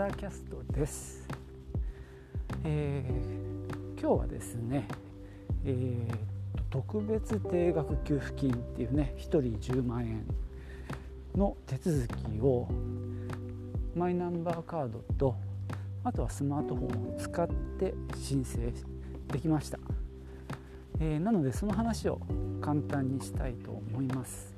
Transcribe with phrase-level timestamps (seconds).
[0.00, 1.26] がらキャストです、
[2.64, 4.86] えー、今日はですね、
[5.64, 6.16] えー、
[6.68, 10.26] 特別定額給付金っていうね1人10万円
[11.34, 12.68] の手続きを
[13.94, 15.34] マイナンバーカードと
[16.04, 18.58] あとはスマートフォンを使って申請
[19.32, 19.78] できました、
[21.00, 22.20] えー、なのでその話を
[22.60, 24.54] 簡単にしたいと思います。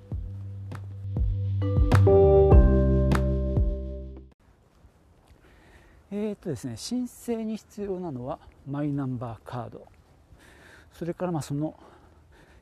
[6.10, 9.86] えーとですね、申請に必要なのはマイナンバーカード。
[10.92, 11.74] それからまあその、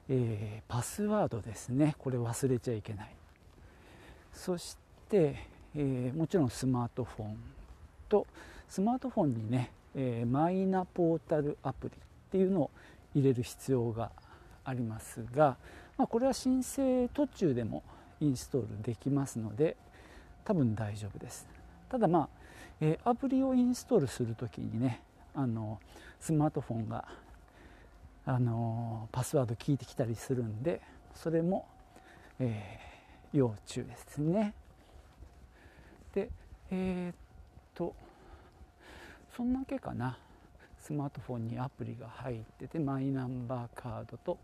[0.09, 1.95] えー、パスワードですね。
[1.99, 3.15] これ忘れちゃいけない。
[4.33, 4.77] そし
[5.09, 5.37] て、
[5.77, 7.37] えー、もちろんスマートフォン
[8.09, 8.27] と
[8.69, 11.99] スマートフォンにね、えー、マイナポータルアプリっ
[12.33, 12.71] ていうのを
[13.15, 14.11] 入れる必要が
[14.65, 15.57] ありますが、
[15.97, 17.85] まあ、これは申請途中でも
[18.21, 19.77] インストールできますので
[20.45, 21.56] 多分大丈夫です。
[21.89, 22.29] ただまあ
[22.81, 25.01] えー、アプリをインストールする時にね
[25.35, 25.81] あの
[26.21, 27.07] スマートフォンが
[28.27, 30.81] あのパスワード聞いてきたりするんで
[31.15, 31.67] それも、
[32.39, 34.53] えー、要注意ですね。
[36.15, 36.29] で
[36.71, 37.15] えー、っ
[37.75, 37.95] と
[39.37, 40.19] そんだけかな。
[40.79, 44.39] スマートフォンにアプリが入っててマイナンバーカードと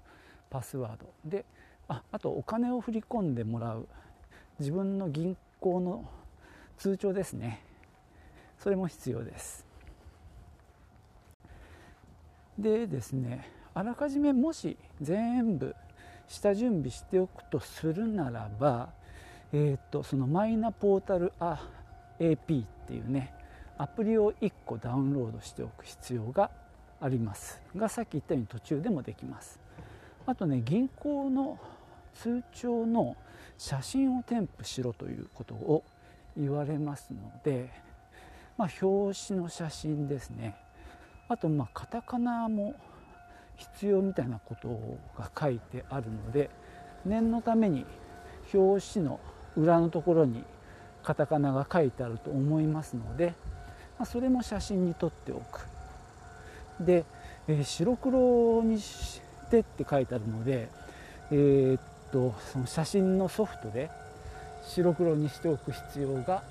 [0.51, 1.07] パスワード。
[1.25, 1.45] で
[1.89, 3.87] ああとお金を振り込んでもらう。
[4.59, 6.09] 自分の銀行の
[6.79, 7.61] 通帳ですね。
[8.59, 9.67] それも必要です。
[12.59, 15.75] でですねあらかじめもし全部
[16.29, 18.91] 下準備しておくとするならば、
[19.53, 21.69] えーと、そのマイナポータルあ
[22.21, 23.35] AP っていうね
[23.79, 26.51] アプリを1個ダウンロードしておく必要が
[27.01, 27.61] あります。
[27.75, 29.59] がさっき言ったように途中でもできます。
[30.25, 31.59] あとね銀行の
[32.15, 33.17] 通帳の
[33.59, 35.83] 写真を添付しろということを
[36.37, 37.71] 言われますので
[38.57, 40.55] まあ、表紙の写真ですね。
[41.29, 42.75] あとまあカタカナも
[43.57, 44.69] 必要みたいなこと
[45.19, 46.51] が書いてあるので
[47.07, 47.87] 念のために
[48.53, 49.21] 表紙の
[49.57, 50.45] 裏のところに
[51.03, 53.35] カタカナが書いてあると思いますので、
[53.99, 55.67] まあ、それも写真に撮っておく。
[56.81, 57.05] で、
[57.49, 59.21] えー、白黒にし
[59.51, 60.69] てって書いてあるので
[61.31, 63.91] えー、っとその写真のソフトで
[64.63, 66.43] 白黒にしておく必要が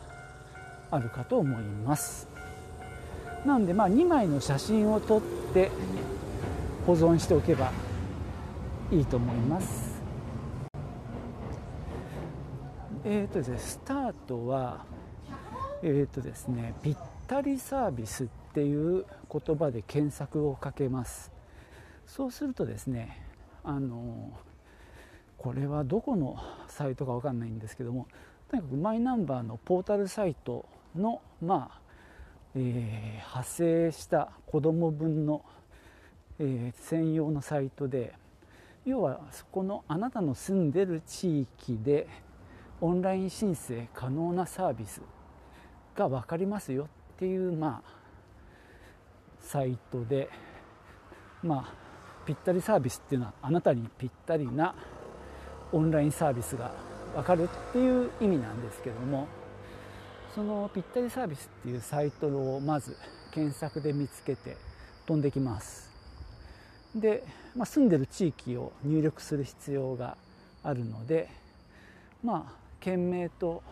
[0.90, 2.28] あるかと思います。
[3.46, 5.22] なんでまあ2枚の写真を撮っ
[5.54, 5.72] て
[6.86, 7.72] 保存しておけば
[8.92, 10.02] いいと思います。
[13.04, 14.86] えっ、ー、とですねスタートは
[15.82, 16.98] えっ、ー、とですねぴっ
[17.28, 21.32] たりサービスっていう言葉で検索をかけます。
[22.06, 23.26] そうするとですね
[23.64, 24.32] あの
[25.42, 26.38] これはどこの
[26.68, 28.08] サイトか分かんないんですけども
[28.48, 31.82] とにかくマイナンバーのポータルサイトの、まあ
[32.54, 32.64] えー、
[33.16, 35.44] 派生した子ども分の、
[36.38, 38.14] えー、専用のサイトで
[38.86, 42.08] 要はそこのあなたの住んでる地域で
[42.80, 45.02] オンライン申請可能なサービス
[45.96, 47.92] が分かりますよっていうまあ
[49.40, 50.30] サイトで
[51.42, 51.74] まあ
[52.28, 54.76] ぴったりサービスっていうのはあなたにぴったりな
[55.72, 56.72] オンラインサービスが
[57.16, 59.28] 分かるっていう意味なんですけども
[60.34, 62.96] そのぴったりサービスっていうサイトをまず
[63.34, 64.56] 検索で見つけて
[65.06, 65.90] 飛んできます。
[66.96, 67.24] で、
[67.56, 70.18] まあ、住んでる地域を入力する必要が
[70.64, 71.30] あるので
[72.24, 73.64] まあ県名と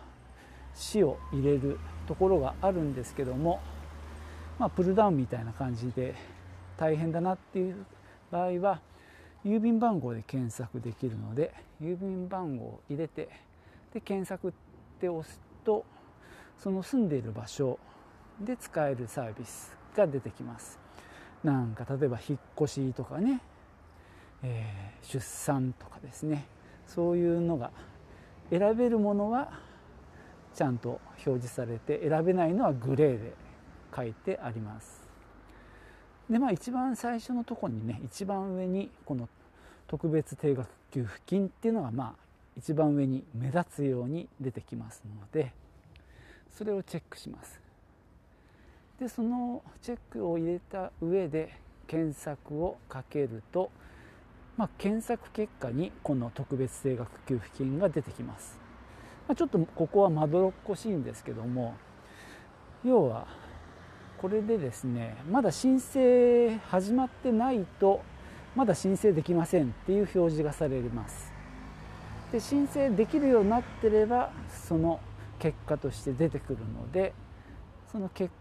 [0.75, 1.77] 市を入れる
[2.07, 3.59] ところがあるんですけども、
[4.57, 6.15] まあ、プルダウンみたいな感じで
[6.77, 7.85] 大変だなっていう
[8.31, 8.79] 場合は
[9.45, 13.29] 郵便番号で検索できるので郵便番号を入れて
[13.93, 14.51] で検索っ
[14.99, 15.85] て押すと
[16.57, 17.79] その住んでいる場所
[18.41, 20.77] で使えるサービスが出てきます。
[21.43, 23.41] なんか例えば引っ越しとかね、
[24.43, 26.45] えー、出産とかですね。
[26.85, 27.71] そういうのが
[28.49, 29.51] 選べるものは
[30.53, 33.33] ちゃんと表示されて選べないのはグレーで
[33.95, 35.08] 書いてあります。
[36.29, 39.27] でまあ一番最初のとこにね一番上にこの
[39.87, 42.13] 特別定額給付金っていうのがまあ
[42.57, 45.53] 一番上に目立つように出てきますので
[46.55, 47.59] それをチェックします。
[48.99, 51.53] でそのチェックを入れた上で
[51.87, 53.71] 検索をかけると、
[54.57, 58.59] まあ、検索結果にこの特別定額給付金が出てきます、
[59.27, 61.75] まあ、ちょっとここはまどろっこしいんですけども
[62.83, 63.27] 要は
[64.21, 68.01] これでですねまだ申請始まってないと
[68.55, 71.31] まだ申請できませんっていう表示がされます
[72.31, 74.31] で申請できるようになってれば
[74.67, 74.99] その
[75.39, 77.13] 結果として出てくるので
[77.91, 78.31] その結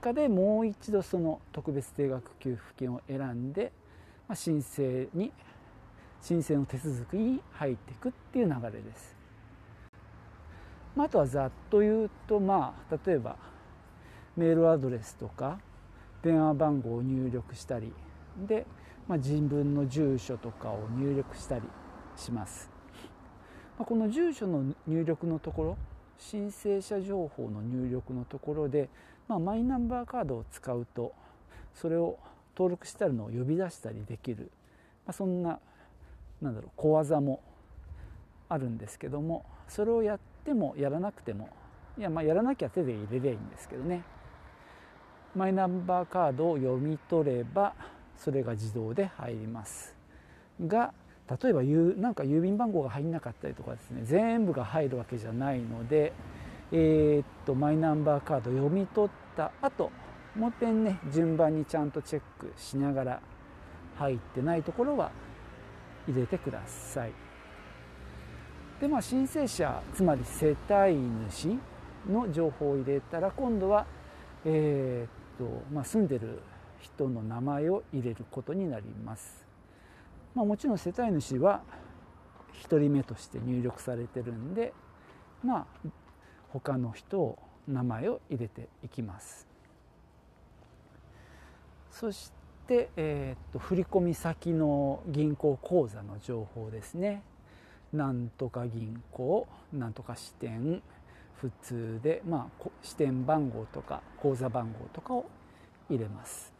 [0.00, 3.72] 果でもう一度その特別定額給付金を選んで、
[4.26, 5.32] まあ、申請に
[6.20, 9.16] 申請の手続きに入っていくっていう流れです。
[10.96, 13.36] まあ、あとはざっと言うとまあ例えば
[14.38, 15.58] メールアドレスとか
[16.22, 17.92] 電話番号を入力したり
[18.46, 18.66] で、
[19.08, 21.62] まあ、自分の住所とかを入力したり
[22.16, 22.70] します。
[23.76, 25.76] まあ、この住所の入力のところ
[26.18, 28.88] 申請者情報の入力のところで、
[29.26, 31.12] まあ、マイナンバーカードを使うと
[31.74, 32.18] それを
[32.56, 34.52] 登録してあるのを呼び出したりできる、
[35.04, 35.58] まあ、そんな
[36.40, 37.40] なんだろう小技も
[38.48, 41.48] あるんですけどもそれをやってもやらなくても
[41.98, 44.02] いやまあやらなきゃ手で入れりゃいいんですけどね
[45.34, 47.74] マイナンバーカードを読み取れば
[48.16, 49.94] それが自動で入ります。
[50.66, 50.92] が
[51.42, 54.00] 例えばなんか郵便番号が入んなかったりとかですね。
[54.04, 56.12] 全部が入るわけじゃないので、
[56.72, 59.90] えー、っとマイナンバーカード読み取った後
[60.34, 63.20] もう一遍ね順番にちゃんとチェックしながら
[63.96, 65.10] 入ってないところは
[66.06, 67.12] 入れてください。
[68.80, 70.94] でまあ申請者つまり世帯
[71.30, 71.58] 主
[72.08, 73.86] の情報を入れたら今度は、
[74.44, 76.40] えー、っとまあ、住んでる
[76.80, 79.46] 人の名前を入れることになります。
[80.34, 81.62] まあ、もちろん世帯主は
[82.64, 84.72] 1人目として入力されてるんで
[85.42, 85.66] まあ
[86.48, 89.46] 他の人を名前を入れていきます。
[91.90, 92.32] そし
[92.66, 97.22] て、えー、っと振込先の銀行口座の情報ですね。
[97.92, 100.82] なんとか銀行なんとか支店
[101.40, 105.26] 普通で、まあ、支店番号とか口座番号とかを
[105.88, 106.52] 入れます。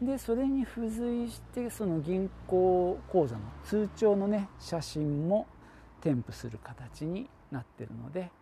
[0.00, 5.46] でそれに付随してその銀行口座の通帳のね写真も
[6.00, 8.32] 添付する形になってるので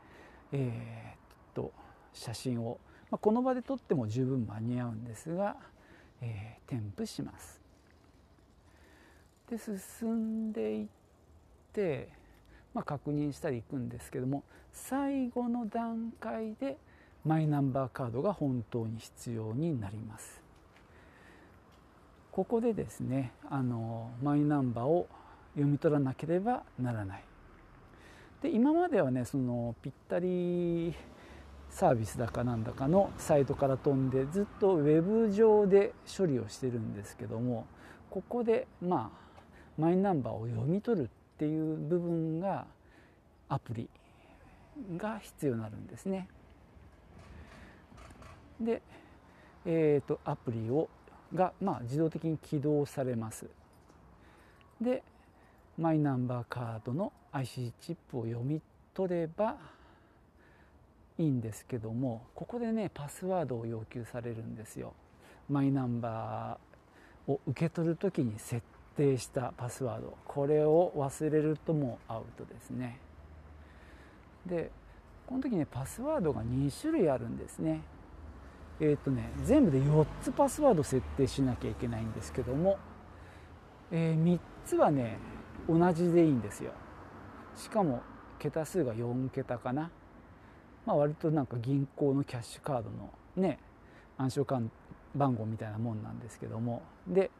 [0.53, 1.17] えー、っ
[1.55, 1.73] と
[2.15, 2.79] 写真を、
[3.11, 5.57] まあ、この場で撮っても十分間に合うんですが、
[6.23, 7.61] えー、添付します。
[9.51, 10.87] で進んでいっ
[11.73, 12.09] て、
[12.75, 16.79] まあ、確認したりいくんですけども最後の段階で
[17.25, 20.41] マイナンバーカードが本当に必要になります。
[22.33, 25.09] ここでですねあのマイナンバーを
[25.55, 27.25] 読み取らなければならない。
[28.43, 30.95] で今まではねそのぴったり
[31.69, 37.67] サービスだかなんだかのサイトから飛んでずっとウェブ上で処理をしてるんですけども
[38.11, 39.41] ここでまあ
[39.79, 42.67] マイナンバーを読み取るっていう部分が
[43.49, 43.89] アプリ
[44.99, 46.29] が必要になるんですね。
[48.61, 48.83] で、
[49.65, 50.91] えーとアプリを
[51.35, 53.47] が、まあ、自動的に起動されます
[54.81, 55.03] で
[55.79, 58.61] マイナンバーカードの IC チップを読み
[58.93, 59.57] 取れば
[61.19, 64.93] いいんですけどもここでねパスワードを要求されるんですよ
[65.49, 68.63] マイナンバーを受け取る時に設
[69.01, 70.15] 定したパスワード。
[70.27, 73.01] これを忘れるともうアウトですね。
[74.45, 74.71] で
[75.27, 77.81] この時ねパスワードが2種類あるんですね。
[78.83, 82.79] えーとね、全部で4つパスワード設定しなきゃいけないんですけども、
[83.91, 85.19] えー、3つはね
[85.69, 86.73] 同じでいいんですよ。
[87.57, 88.03] しかも
[88.39, 89.91] 桁数が4桁かな、
[90.87, 93.59] まあ、割となんか銀行のキャッシュカードのね
[94.17, 94.47] 暗証
[95.15, 96.83] 番号みたいなもんなんですけども。
[97.07, 97.31] で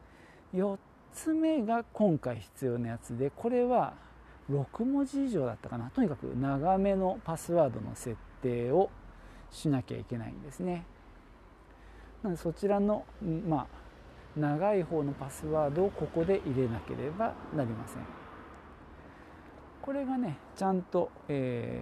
[0.55, 0.77] 4
[1.13, 3.93] つ目が今回必要なやつでこれは
[4.49, 5.89] 6文字以上だったかな。
[5.91, 8.89] とにかく長めのパスワードの設定を
[9.51, 10.85] しなきゃいけないんですね。
[12.23, 13.05] なのでそちらの、
[13.47, 13.67] まあ、
[14.39, 18.03] 長い方のパスワードをここで入れなければなりません。
[19.81, 21.81] これがねちゃんと、え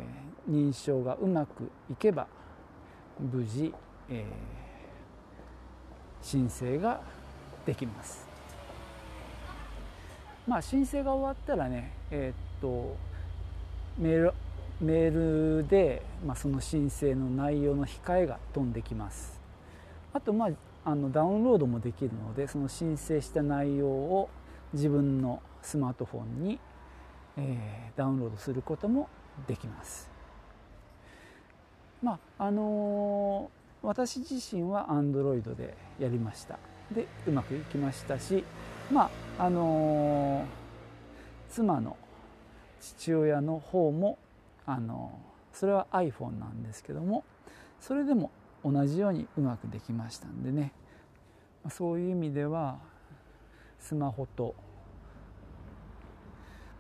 [0.50, 2.28] ー、認証がうまくいけば
[3.20, 3.74] 無事、
[4.10, 7.02] えー、申請が
[7.66, 8.29] できます。
[10.50, 12.98] まあ申請が終わったらねえー、っと
[14.00, 14.34] メール
[14.82, 19.40] メールで、まあ、その申請の内容の控えが飛んできます
[20.12, 20.50] あとまあ
[20.86, 24.30] あのダウンロードもできるのでその申請した内容を
[24.74, 26.60] 自分のスマートフォンに、
[27.38, 29.08] えー、ダウンロードすることも
[29.48, 30.10] できます。
[32.02, 36.58] まああのー、私自身は Android でやりました
[36.92, 38.46] でうまくいきましたし
[38.92, 40.46] まああのー、
[41.50, 41.98] 妻の
[42.82, 44.18] 父親の方も
[44.66, 45.12] あの
[45.54, 47.24] それは iPhone なんですけども
[47.80, 48.32] それでも
[48.64, 50.72] 同じようにうまくできましたんでね。
[51.70, 52.78] そういう意味では
[53.80, 54.56] スマホと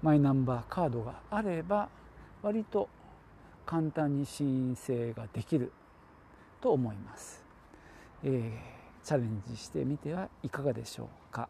[0.02, 1.90] マイナンバーカードがあれば
[2.42, 2.88] 割と
[3.66, 5.74] 簡単に申請ができる
[6.62, 7.44] と思います、
[8.24, 11.50] えー、チャレンジしてみてはいかがでしょうか。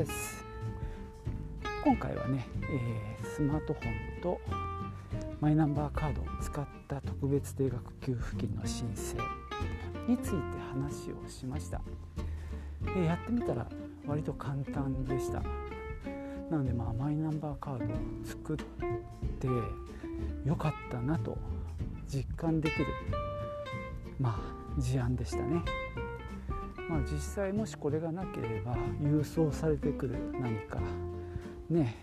[0.00, 0.42] です。
[1.84, 4.40] 今回はね、えー、スマートフォンと
[5.40, 9.18] マイナンバーカードを使った特別定額給付金の申請
[10.08, 10.36] について
[10.72, 11.82] 話をしました、
[12.96, 13.66] えやってみたら
[14.06, 15.42] 割と簡単でした。
[16.50, 17.88] なのでまあマイナンバーカードを
[18.24, 18.56] 作っ
[19.38, 19.48] て
[20.48, 21.36] よかったなと
[22.08, 22.86] 実感できる
[24.18, 25.60] まあ事案でしたね。
[26.90, 30.80] まあ実際もしこれがなければ郵送されてくる何か
[31.70, 31.94] ね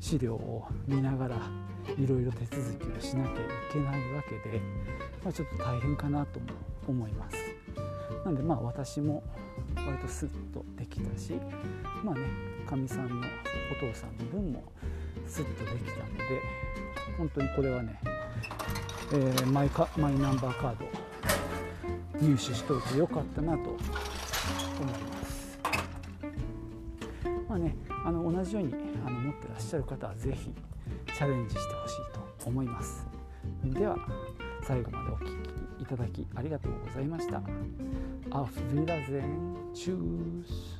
[0.00, 1.36] 資料を見ながら
[1.96, 3.34] いろいろ手続きをしなきゃい
[3.72, 4.60] けないわけで、
[5.22, 6.46] まあ、ちょっと大変かなとも
[6.88, 7.36] 思います。
[8.24, 9.22] なのでまあ私も
[9.76, 11.34] 割とスッとできたし
[12.02, 12.22] まあね
[12.68, 13.24] かみさんの
[13.70, 14.64] お父さんの分も
[15.28, 16.42] スッとできたので
[17.16, 18.00] 本当にこれはね、
[19.12, 21.06] えー、マイカマイナンバーカード
[22.20, 23.76] 入手しといてよかったなと
[24.80, 25.58] 思います
[27.48, 28.74] まあねあの同じように
[29.06, 30.50] あの持ってらっしゃる方は是非
[31.06, 31.96] チャレンジしてほしい
[32.40, 33.06] と思います
[33.64, 33.96] では
[34.62, 35.24] 最後までお聴
[35.78, 37.40] きいただきありがとうございました
[38.30, 39.56] Auf Wiedersehen.
[39.72, 40.75] Tschüss.